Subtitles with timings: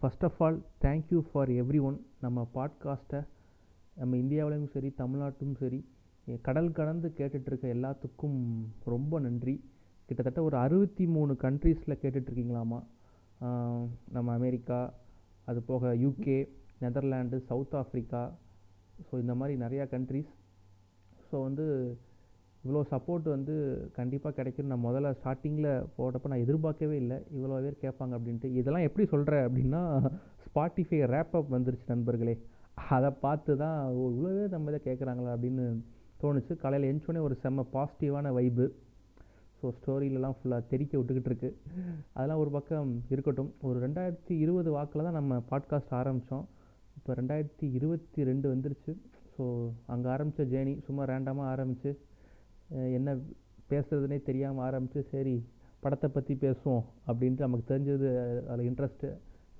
[0.00, 1.48] First of all thank you for
[1.80, 3.26] everyone நம்ம பாட்காஸ்ட்டை
[3.94, 5.84] நம்ம இந்தியாவிலையும் சரி தமிழ்நாட்டும் சரி
[6.42, 9.64] கடல் கடந்து கேட்டுட்ருக்க எல்லாத்துக்கும் ரொம்ப நன்றி.
[10.06, 12.82] கிட்டத்தட்ட ஒரு அறுபத்தி மூணு கண்ட்ரீஸில் கேட்டுட்ருக்கீங்களாமா
[14.12, 14.94] நம்ம அமெரிக்கா
[15.44, 16.48] அது போக UK
[16.80, 18.32] Netherland south Africa
[19.12, 20.30] so இந்த மாதிரி நிறையா கண்ட்ரீஸ்
[21.32, 21.98] ஸோ வந்து
[22.64, 23.54] இவ்வளோ சப்போர்ட் வந்து
[23.98, 27.18] கண்டிப்பாக கிடைக்கும் நான் முதல்ல ஸ்டார்டிங்கில் போட்டப்போ நான் எதிர்பார்க்கவே இல்லை.
[27.36, 28.48] இவ்வளோ பேர் கேட்பாங்க அப்படின்ட்டு.
[28.60, 29.82] இதெல்லாம் எப்படி சொல்கிறேன் அப்படின்னா
[30.46, 32.34] ஸ்பாட்டிஃபை ரேப் அப் வந்துருச்சு நண்பர்களே.
[32.96, 35.64] அதை பார்த்து தான் ஓ இவ்வளோ பேர் நம்ம இதை கேட்குறாங்களா அப்படின்னு
[36.22, 36.52] தோணுச்சு.
[36.62, 38.66] காலையில் எழுந்தோடனே ஒரு செம்ம பாசிட்டிவான வைபு
[39.60, 41.48] ஸோ ஸ்டோரியிலலாம் ஃபுல்லாக தெறிக்க விட்டுக்கிட்டு இருக்கு.
[42.16, 43.50] அதெல்லாம் ஒரு பக்கம் இருக்கட்டும்.
[43.68, 46.46] ஒரு ரெண்டாயிரத்தி இருபது வாக்கில் தான் நம்ம பாட்காஸ்ட் ஆரம்பித்தோம்
[46.98, 48.92] இப்போ ரெண்டாயிரத்தி இருபத்தி ரெண்டு வந்துருச்சு.
[49.34, 49.44] ஸோ
[49.94, 51.90] அங்கே ஆரம்பித்த ஜேர்னி சும்மா ரேண்டமாக ஆரம்பித்து
[52.98, 53.10] என்ன
[53.70, 55.34] பேசுறதுனே தெரியாமல் ஆரம்பித்து சரி
[55.84, 58.08] படத்தை பற்றி பேசுவோம் அப்படின்ட்டு நமக்கு தெரிஞ்சது
[58.50, 59.08] அதில் இன்ட்ரெஸ்ட்டு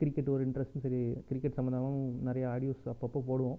[0.00, 3.58] கிரிக்கெட் ஒரு இன்ட்ரெஸ்ட்டும் சரி கிரிக்கெட் சம்மந்தமாகவும் நிறைய ஆடியோஸ் அப்பப்போ போடுவோம்.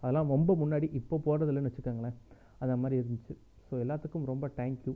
[0.00, 2.16] அதெல்லாம் ரொம்ப முன்னாடி இப்போ போடுறதில்லன்னு வச்சுக்கோங்களேன்.
[2.62, 3.34] அந்த மாதிரி இருந்துச்சு.
[3.66, 4.94] ஸோ எல்லாத்துக்கும் ரொம்ப தேங்க்யூ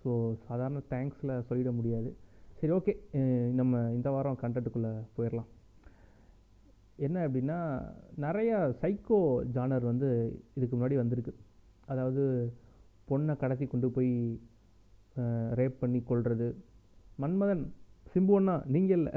[0.00, 0.10] ஸோ
[0.46, 2.10] சாதாரண தேங்க்ஸில் சொல்லிட முடியாது.
[2.60, 2.92] சரி ஓகே
[3.60, 5.48] நம்ம இந்த வாரம் கண்டென்ட்டுக்குள்ளே போயிடலாம்.
[7.06, 7.58] என்ன அப்படின்னா
[8.24, 9.18] நிறையா சைக்கோ
[9.56, 10.08] ஜானர் வந்து
[10.56, 11.34] இதுக்கு முன்னாடி வந்திருக்கு.
[11.92, 12.24] அதாவது
[13.10, 14.12] பொண்ணை கடத்தி கொண்டு போய்
[15.60, 16.48] ரேப் பண்ணி கொள்வது
[17.22, 17.64] மன்மதன்
[18.12, 19.12] சிம்புவண்ணா நீங்கள் இல்லை.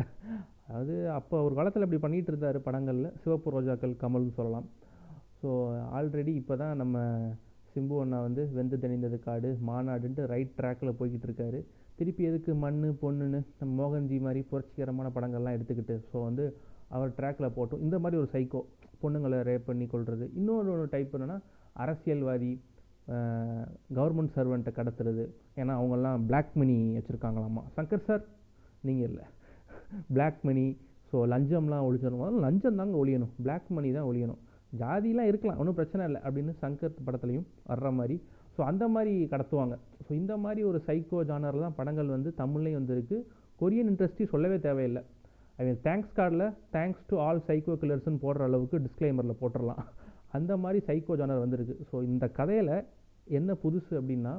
[0.67, 3.09] அதாவது அப்போ ஒரு காலத்தில் இப்படி பண்ணிகிட்டு இருந்தார் படங்களில்.
[3.23, 4.67] சிவப்பு ரோஜாக்கள் கமல்னு சொல்லலாம்.
[5.39, 5.49] ஸோ
[5.97, 6.97] ஆல்ரெடி இப்போ தான் நம்ம
[7.73, 11.59] சிம்பு அண்ணா வந்து வெந்து தணிந்தது காடு மாநாடுன்ட்டு ரைட் ட்ராக்கில் போய்கிட்டு இருக்காரு.
[11.99, 16.45] திருப்பி எதுக்கு மண் பொண்ணுன்னு நம்ம மோகன்ஜி மாதிரி புரட்சிகரமான படங்கள்லாம் எடுத்துக்கிட்டு ஸோ வந்து
[16.95, 17.83] அவர் ட்ராக்கில் போட்டோம்.
[17.87, 18.61] இந்த மாதிரி ஒரு சைக்கோ
[19.03, 21.37] பொண்ணுங்களை ரேப் பண்ணி கொள்வது இன்னொரு டைப் என்னென்னா
[21.83, 22.51] அரசியல்வாதி
[23.97, 25.23] கவர்மெண்ட் சர்வெண்ட்டை கடத்துறது.
[25.61, 27.63] ஏன்னா அவங்கெல்லாம் பிளாக் மணி வச்சுருக்காங்களாமா.
[27.77, 28.23] சங்கர் சார்
[28.87, 29.25] நீங்கள் இல்லை.
[30.15, 30.65] பிளாக் மணி
[31.11, 32.43] ஸோ லஞ்சம்லாம் ஒழிச்சிடணும்.
[32.45, 33.31] லஞ்சம் தாங்க ஒழியணும்.
[33.45, 34.41] பிளாக் மணி தான் ஒழியணும்.
[34.81, 38.15] ஜாதிலாம் இருக்கலாம் ஒன்றும் பிரச்சனை இல்லை அப்படின்னு சங்கர் படத்துலையும் வர்ற மாதிரி.
[38.55, 39.75] ஸோ அந்த மாதிரி கடத்துவாங்க.
[40.05, 43.17] ஸோ இந்த மாதிரி ஒரு சைக்கோ ஜானரில் தான் படங்கள் வந்து தமிழ்லேயும் வந்திருக்கு.
[43.61, 45.01] கொரியன் இண்டஸ்ட்ரி சொல்லவே தேவையில்லை.
[45.59, 46.45] ஐ மீன் தேங்க்ஸ் கார்டில்
[46.75, 49.83] தேங்க்ஸ் டு ஆல் சைக்கோ கில்லர்ஸ்னு போடுற அளவுக்கு டிஸ்க்ளைமரில் போட்டுடலாம்
[50.37, 51.75] அந்த மாதிரி சைக்கோ ஜானர் வந்திருக்கு.
[51.89, 52.73] ஸோ இந்த கதையில்
[53.37, 54.33] என்ன புதுசு அப்படின்னா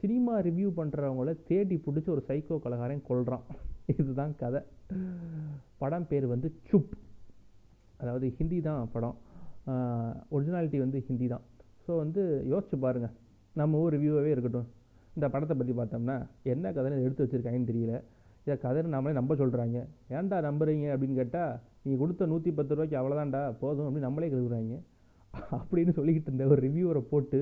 [0.00, 3.44] சினிமா ரிவ்யூ பண்ணுறவங்கள தேடி பிடிச்சி ஒரு சைக்கோ கலகாரன் கொள்கிறான்
[3.92, 4.60] இதுதான் கதை.
[5.82, 6.94] படம் பேர் வந்து சுப்
[8.00, 9.16] அதாவது ஹிந்தி தான் படம்.
[10.34, 11.44] ஒரிஜினாலிட்டி வந்து ஹிந்தி தான்.
[11.84, 12.22] ஸோ வந்து
[12.52, 13.14] யோசிச்சு பாருங்கள்
[13.60, 14.68] நம்ம ஊர் ரிவ்யூவாகவே இருக்கட்டும்.
[15.16, 16.16] இந்த படத்தை பற்றி பார்த்தோம்னா
[16.52, 17.94] என்ன கதைன்னு எடுத்து வச்சுருக்காங்கன்னு தெரியல.
[18.46, 19.78] இதை கதைன்னு நம்மளே நம்ப சொல்கிறாங்க
[20.16, 21.52] ஏன்டா நம்புறீங்க அப்படின்னு கேட்டால்
[21.84, 24.76] நீங்கள் கொடுத்த நூற்றி பத்து ரூபாய்க்கு அவ்வளோதான்டா போதும் அப்படின்னு நம்மளே கழுவுறாங்க
[25.58, 27.38] அப்படின்னு சொல்லிக்கிட்டு இருந்த ஒரு ரிவ்யூவரை போட்டு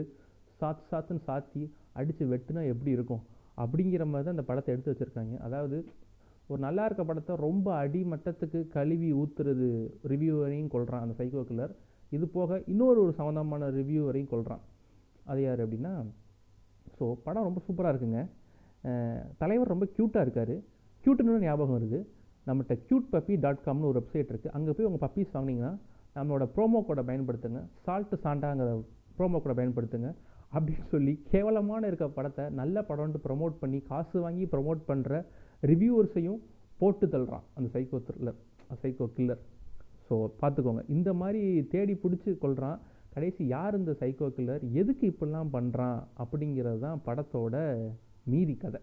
[0.60, 1.62] சாத்து சாத்துன்னு சாத்தி
[2.00, 3.22] அடித்து வெட்டுனா எப்படி இருக்கும்?
[3.62, 5.34] அப்படிங்கிற மாதிரி தான் அந்த படத்தை எடுத்து வச்சுருக்காங்க.
[5.46, 5.78] அதாவது
[6.50, 9.68] ஒரு நல்லா இருக்க படத்தை ரொம்ப அடிமட்டத்துக்கு கழுவி ஊற்றுறது
[10.12, 11.72] ரிவ்யூவரையும் கொள்கிறான் அந்த சைக்கோ கில்லர்
[12.16, 14.64] இது போக இன்னொரு ஒரு சம்மந்தமான ரிவ்யூவரையும் கொள்கிறான்
[15.32, 15.92] அது யார் அப்படின்னா
[16.96, 18.20] ஸோ படம் ரொம்ப சூப்பராக இருக்குங்க.
[19.42, 20.54] தலைவர் ரொம்ப க்யூட்டாக இருக்கார்.
[21.04, 21.98] க்யூட்டுன்னு ஞாபகம் வருது.
[22.48, 25.72] நம்மகிட்ட க்யூட் பப்பி டாட் காம்னு ஒரு வெப்சைட் இருக்குது அங்கே போய் உங்கள் பப்பீஸ் வாங்கினீங்கன்னா
[26.16, 27.60] நம்மளோட ப்ரோமோ கோடை பயன்படுத்துங்க.
[27.86, 28.70] சால்ட்டு சாண்டாங்கிற
[29.18, 30.10] ப்ரோமோ கோடை பயன்படுத்துங்க.
[30.54, 35.20] அப்படின்னு சொல்லி கேவலமான இருக்க படத்தை நல்ல படம்ன்ட்டு ப்ரொமோட் பண்ணி காசு வாங்கி ப்ரொமோட் பண்ணுற
[35.70, 36.40] ரிவ்யூவர்ஸையும்
[36.80, 38.38] போட்டு தள்ளுறான் அந்த psycho thriller
[38.82, 39.42] psycho killer
[40.08, 40.82] so பார்த்துக்கோங்க.
[40.96, 41.42] இந்த மாதிரி
[41.74, 42.78] தேடி பிடிச்சி கொள்கிறான்
[43.14, 47.56] கடைசி யார் இந்த சைக்கோ கில்லர் எதுக்கு இப்படிலாம் பண்ணுறான் அப்படிங்கிறது தான் படத்தோட
[48.32, 48.80] மீதி கதை.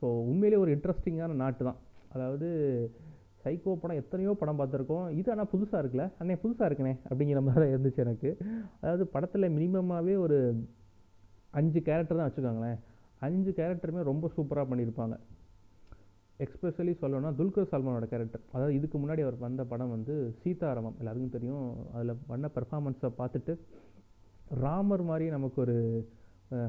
[0.00, 1.78] ஸோ உண்மையிலே ஒரு இன்ட்ரெஸ்டிங்கான நாட்டு தான்
[2.14, 2.48] அதாவது
[3.44, 5.06] சைக்கோ படம் எத்தனையோ படம் பார்த்துருக்கோம்.
[5.20, 6.06] இது ஆனால் புதுசாக இருக்குல்ல?
[6.20, 8.30] அண்ணே புதுசாக இருக்குண்ணே அப்படிங்கிற மாதிரி தான் இருந்துச்சு எனக்கு.
[8.82, 10.38] அதாவது படத்தில் மினிமமாகவே ஒரு
[11.60, 12.78] அஞ்சு கேரக்டர் தான் வச்சுக்கோங்களேன்
[13.26, 15.16] அஞ்சு கேரக்டருமே ரொம்ப சூப்பராக பண்ணியிருப்பாங்க.
[16.44, 20.98] எக்ஸ்பெஷலி சொல்லணும்னா துல்கர் சல்மானோட கேரக்டர் அதாவது இதுக்கு முன்னாடி அவர் வந்த படம் வந்து சீதாராமம்.
[21.00, 21.64] எல்லாருக்கும் தெரியும்.
[21.94, 23.54] அதில் பண்ண பர்ஃபார்மன்ஸை பார்த்துட்டு
[24.64, 25.76] ராமர் மாதிரி நமக்கு ஒரு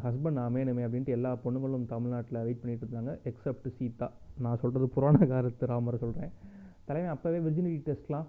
[0.06, 3.14] ஹஸ்பண்ட் அமையணுமே அப்படின்ட்டு எல்லா பொண்ணுங்களும் தமிழ்நாட்டில் வெயிட் பண்ணிகிட்டு இருந்தாங்க.
[3.30, 4.08] எக்ஸப்ட் சீதா.
[4.46, 6.34] நான் சொல்கிறது புராண காலத்து ராமர் சொல்கிறேன்
[6.90, 8.28] தலைமை அப்போவே விர்ஜினிட்டி டெஸ்ட்லாம்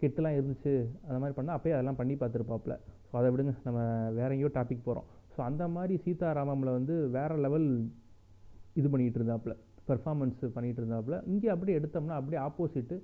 [0.00, 0.72] கெட்டுலாம் இருந்துச்சு
[1.06, 2.74] அந்த மாதிரி பண்ணால் அப்போயே அதெல்லாம் பண்ணி பார்த்துருப்பாப்புல
[3.10, 3.80] ஸோ அதை விடுங்க நம்ம
[4.20, 7.68] வேற எங்கேயோ டாபிக் போகிறோம் ஸோ அந்த மாதிரி சீதாராமமில் வந்து வேறு லெவல்
[8.80, 9.54] இது பண்ணிகிட்டு இருந்தாப்புல
[9.88, 12.96] பெர்ஃபார்மன்ஸ் பண்ணிகிட்டு இருந்தாப்புல இங்கே அப்படியே எடுத்தோம்னா அப்படியே ஆப்போசிட்டு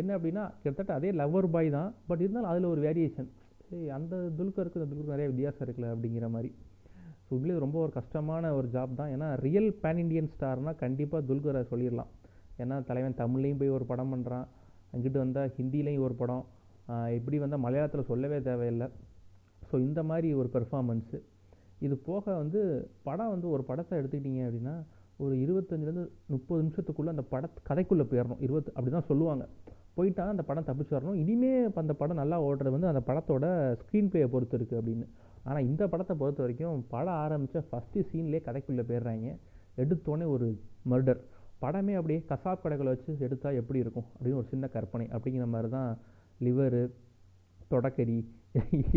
[0.00, 1.88] என்ன அப்படின்னா கிட்டத்தட்ட அதே லவ்வர் பாய் தான்.
[2.08, 3.28] பட் இருந்தாலும் அதில் ஒரு வேரியேஷன்
[3.68, 6.50] சரி அந்த துல்கருக்கு இந்த துல்கருக்கு நிறைய வித்தியாசம் இருக்குல்ல அப்படிங்கிற மாதிரி.
[7.24, 9.10] ஸோ உண்மையிலே ரொம்ப ஒரு கஷ்டமான ஒரு ஜாப் தான்.
[9.14, 12.10] ஏன்னா ரியல் பேன் இண்டியன் ஸ்டார்னால் கண்டிப்பாக துல்கரை சொல்லிடலாம்.
[12.62, 14.46] ஏன்னா தலைவன் தமிழ்லேயும் போய் ஒரு படம் பண்ணுறான்
[14.94, 16.44] அங்கிட்டு வந்தால் ஹிந்திலையும் ஒரு படம்.
[17.18, 18.88] இப்படி வந்தால் மலையாளத்தில் சொல்லவே தேவையில்லை.
[19.68, 21.18] ஸோ இந்த மாதிரி ஒரு பெர்ஃபார்மன்ஸு
[21.86, 22.60] இது போக வந்து
[23.08, 24.74] படம் வந்து ஒரு படத்தை எடுத்துக்கிட்டிங்க அப்படின்னா
[25.24, 29.44] ஒரு இருபத்தஞ்சிலேருந்து முப்பது நிமிஷத்துக்குள்ளே அந்த பட கதைக்குள்ளே போயிடணும் இருபத்து அப்படி தான் சொல்லுவாங்க.
[29.96, 31.18] போயிட்டா அந்த படம் தப்பிச்சு வரணும்.
[31.22, 31.50] இனிமே
[31.82, 33.46] அந்த படம் நல்லா ஓடுறது வந்து அந்த படத்தோட
[33.80, 35.06] ஸ்க்ரீன் பிளேயை பொறுத்து இருக்குது அப்படின்னு.
[35.48, 39.28] ஆனால் இந்த படத்தை பொறுத்த வரைக்கும் படம் ஆரம்பித்த ஃபஸ்ட்டு சீன்லேயே கதைக்குள்ளே போயிடுறாங்க.
[39.82, 40.46] எடுத்தோடனே ஒரு
[40.92, 41.20] மர்டர்
[41.62, 44.06] படமே அப்படியே கசாப் கடைகளை வச்சு எடுத்தால் எப்படி இருக்கும்?
[44.14, 45.06] அப்படின்னு ஒரு சின்ன கற்பனை.
[45.14, 45.90] அப்படிங்கிற மாதிரி தான்
[46.46, 46.82] லிவரு
[47.72, 48.18] தொடக்கறி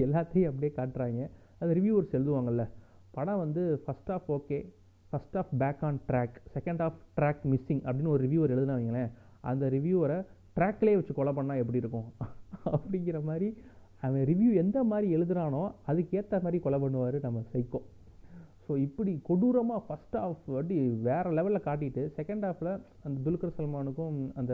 [0.03, 1.23] எல்லாத்தையும் அப்படியே காட்டுறாங்க.
[1.59, 2.63] அது ரிவ்யூவர்ஸ் எழுதுவாங்கல்ல
[3.17, 4.57] படம் வந்து first half okay
[5.09, 9.11] first half back on track second half track missing அப்படின்னு ஒரு ரிவ்யூவர் எழுதுனாங்களேன்
[9.41, 10.17] அந்த ரிவ்யூவரை
[10.57, 12.07] ட்ராக்லேயே வச்சு கொலை பண்ணால் எப்படி இருக்கும்?
[12.75, 13.47] அப்படிங்கிற மாதிரி
[14.01, 17.79] அவன் ரிவ்யூ எந்த மாதிரி எழுதுகிறானோ அதுக்கேற்ற மாதிரி கொலை பண்ணுவார் நம்ம சைக்கோ
[18.65, 20.77] ஸோ இப்படி கொடூரமாக ஃபஸ்ட் ஆஃப் வட்டி
[21.07, 22.71] வேறு லெவலில் காட்டிட்டு செகண்ட் ஹாஃபில்
[23.05, 24.53] அந்த துல்கர் சல்மானுக்கும் அந்த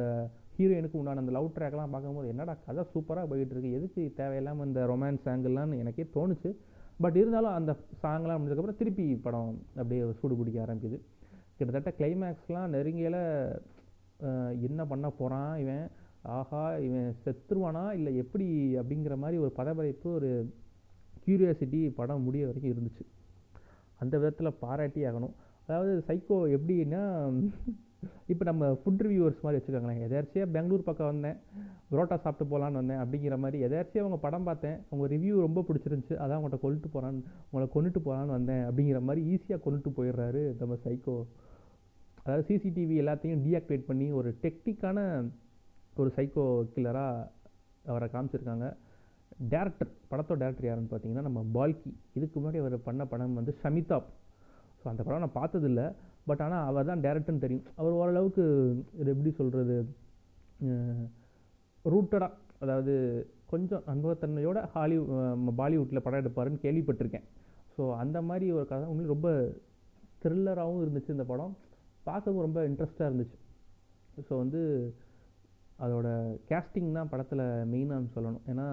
[0.57, 3.75] ஹீரோயினுக்கும் உண்டான அந்த லவ் ட்ராக்லாம் பார்க்கும்போது என்னடா கதை சூப்பராக போயிட்டு இருக்கு.
[3.79, 6.50] எதுக்கு தேவையில்லாமல் இந்த ரொமான்ஸ் சாங்கெல்லாம்னு எனக்கே தோணுச்சு.
[7.03, 7.71] பட் இருந்தாலும் அந்த
[8.03, 10.97] சாங்லாம் முடிஞ்சதுக்கப்புறம் திருப்பி படம் அப்படியே சூடு பிடிக்க ஆரம்பிக்குது.
[11.57, 13.21] கிட்டத்தட்ட கிளைமேக்ஸ்லாம் நெருங்கியில்
[14.67, 15.85] என்ன பண்ண போகிறான் இவன்?
[16.38, 17.83] ஆஹா இவன் செத்துருவானா?
[18.00, 18.47] இல்லை எப்படி
[18.79, 20.31] அப்படிங்கிற மாதிரி ஒரு பதபதைப்பு ஒரு
[21.23, 23.05] க்யூரியாசிட்டி படம் முடிய வரைக்கும் இருந்துச்சு.
[24.04, 25.36] அந்த விதத்தில் பாராட்டி ஆகணும்.
[25.68, 27.04] அதாவது சைக்கோ எப்படின்னா
[28.31, 30.01] இப்போ நம்ம ஃபுட் ரிவ்யூவர்ஸ் மாதிரி வச்சுக்கோங்களேன்.
[30.06, 31.38] எதாச்சியாக பெங்களூர் பக்கம் வந்தேன்
[31.90, 36.38] புரோட்டா சாப்பிட்டு போகலான்னு வந்தேன் அப்படிங்கிற மாதிரி எதாச்சியாக அவங்க படம் பார்த்தேன் உங்கள் ரிவ்யூ ரொம்ப பிடிச்சிருந்துச்சு அதான்
[36.38, 41.16] அவங்கள்ட்ட கொண்டுட்டு போகிறான்னு உங்களை கொண்டுட்டு போகலான்னு வந்தேன் அப்படிங்கிற மாதிரி ஈஸியாக கொண்டுட்டு போயிடுறாரு நம்ம சைக்கோ
[42.24, 45.00] அதாவது சிசிடிவி எல்லாத்தையும் டீஆக்டிவேட் பண்ணி ஒரு டெக்னிக்கான
[46.01, 47.28] ஒரு சைக்கோ கில்லராக
[47.92, 48.68] அவரை காமிச்சிருக்காங்க.
[49.53, 51.91] டேரக்டர் படத்தோட டேரக்டர் யாருன்னு பார்த்தீங்கன்னா நம்ம பால்கி.
[52.18, 54.09] இதுக்கு முன்னாடி அவர் பண்ண படம் வந்து ஷமிதாப்
[54.81, 55.81] ஸோ அந்த படம் நான் பார்த்ததில்ல.
[56.30, 57.65] பட் ஆனால் அவர் தான் டேரக்டர்னு தெரியும்.
[57.80, 58.44] அவர் ஓரளவுக்கு
[59.01, 59.77] இது எப்படி சொல்கிறது
[61.94, 62.31] ரூட்டடாக
[62.63, 62.94] அதாவது
[63.51, 64.97] கொஞ்சம் அனுபவத்தன்மையோட ஹாலி
[65.59, 67.27] பாலிவுட்டில் படம் எடுப்பாருன்னு கேள்விப்பட்டிருக்கேன்.
[67.75, 69.31] ஸோ அந்த மாதிரி ஒரு கதை உங்களுக்கு ரொம்ப
[70.24, 71.53] த்ரில்லராகவும் இருந்துச்சு இந்த படம்.
[72.07, 73.38] பார்க்கவும் ரொம்ப இன்ட்ரெஸ்ட்டாக இருந்துச்சு.
[74.27, 74.62] ஸோ வந்து
[75.86, 76.07] அதோட
[76.50, 77.44] கேஸ்டிங் தான் படத்தில்
[77.74, 78.45] மெயினாக சொல்லணும்.
[78.51, 78.68] ஏன்னா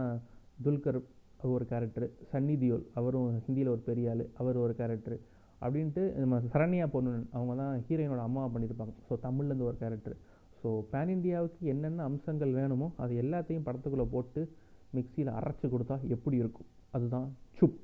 [0.65, 0.99] துல்கர்
[1.41, 5.17] அவர் ஒரு கேரக்டர் சன்னி தியோல் அவரும் ஹிந்தியில் ஒரு பெரிய ஆள் அவர் ஒரு கேரக்டர்
[5.63, 8.95] அப்படின்ட்டு நம்ம சரண்யா பொண்ணுன் அவங்க தான் ஹீரோயினோட அம்மாவை பண்ணியிருப்பாங்க.
[9.09, 10.17] ஸோ தமிழ்லேருந்து ஒரு கேரக்டர்
[10.61, 14.43] ஸோ பேன் இந்தியாவுக்கு என்னென்ன அம்சங்கள் வேணுமோ அது எல்லாத்தையும் படத்துக்குள்ளே போட்டு
[14.97, 16.69] மிக்சியில் அரைச்சி கொடுத்தா எப்படி இருக்கும்?
[16.95, 17.81] அதுதான் சுப்.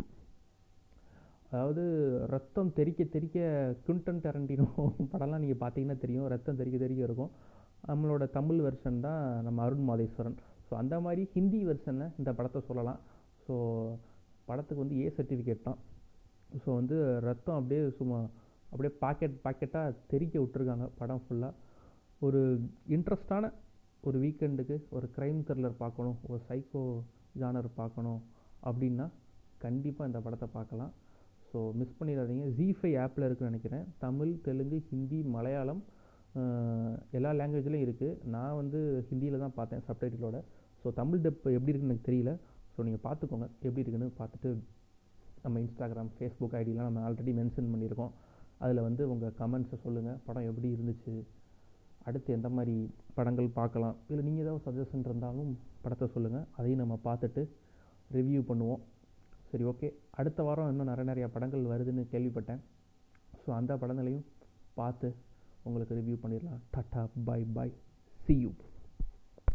[1.52, 1.82] அதாவது
[2.34, 3.38] ரத்தம் தெறிக்க தெறிக்க
[3.86, 4.66] குண்டன் டரண்டினோ
[5.14, 6.28] படம்லாம் நீங்கள் பார்த்தீங்கன்னா தெரியும்.
[6.34, 7.32] ரத்தம் தெறிக்க தெறிக்க இருக்கும்.
[7.90, 10.36] நம்மளோட தமிழ் வெர்ஷன் தான் நம்ம அருண் மாதேஸ்வரன்.
[10.72, 13.00] ஸோ அந்த மாதிரி ஹிந்தி வெர்ஷனில் இந்த படத்தை சொல்லலாம்.
[13.46, 13.54] ஸோ
[14.46, 15.80] படத்துக்கு வந்து ஏ சர்டிஃபிகேட் தான்.
[16.62, 16.96] ஸோ வந்து
[17.26, 18.18] ரத்தம் அப்படியே சும்மா
[18.70, 21.52] அப்படியே பாக்கெட் பாக்கெட்டாக தெறிக்க விட்டுருக்காங்க படம் ஃபுல்லாக
[22.26, 22.40] ஒரு
[22.96, 23.50] இன்ட்ரெஸ்டான
[24.08, 26.84] ஒரு வீக்கெண்டுக்கு ஒரு க்ரைம் த்ரில்லர் பார்க்கணும் ஒரு சைக்கோ
[27.42, 28.20] ஜானர் பார்க்கணும்
[28.68, 29.08] அப்படின்னா
[29.64, 30.92] கண்டிப்பாக இந்த படத்தை பார்க்கலாம்.
[31.50, 32.46] ஸோ மிஸ் பண்ணிடாதீங்க.
[32.58, 33.84] ஜி ஃபைவ் ஆப்பில் இருக்குன்னு நினைக்கிறேன்.
[34.06, 35.84] தமிழ் தெலுங்கு ஹிந்தி மலையாளம்
[37.16, 40.38] எல்லா லாங்குவேஜ்லேயும் இருக்குது நான் வந்து ஹிந்தியில் தான் பார்த்தேன் சப்டைட்டிலோட
[40.82, 42.30] ஸோ தமிழ் டெப் எப்படி இருக்குன்னு எனக்கு தெரியல.
[42.74, 43.46] ஸோ நீங்கள் பார்த்துக்கோங்க.
[43.66, 44.50] எப்படி இருக்குன்னு பார்த்துட்டு
[45.44, 48.12] நம்ம இன்ஸ்டாகிராம் ஃபேஸ்புக் ஐடிலாம் நம்ம ஆல்ரெடி மென்ஷன் பண்ணியிருக்கோம்.
[48.64, 51.14] அதில் வந்து உங்கள் கமெண்ட்ஸை சொல்லுங்கள் படம் எப்படி இருந்துச்சு?
[52.08, 52.76] அடுத்து எந்த மாதிரி
[53.16, 53.96] படங்கள் பார்க்கலாம்?
[54.10, 55.50] இல்லை நீங்கள் ஏதாவது சஜஷன் இருந்தாலும்
[55.84, 57.42] படத்தை சொல்லுங்கள் அதையும் நம்ம பார்த்துட்டு
[58.16, 58.82] ரிவ்யூ பண்ணுவோம்.
[59.50, 59.88] சரி ஓகே
[60.20, 62.62] அடுத்த வாரம் இன்னும் நிறைய நிறையா படங்கள் வருதுன்னு கேள்விப்பட்டேன்.
[63.42, 64.24] ஸோ அந்த படங்களையும்
[64.80, 65.08] பார்த்து
[65.62, 66.62] உங்களுக்கு ரிவ்யூ பண்ணிடலாம்.
[66.76, 67.68] Tata bye bye
[68.26, 68.52] see you